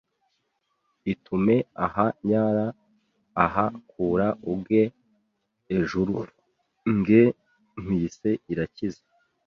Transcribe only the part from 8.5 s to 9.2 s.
Irakiza”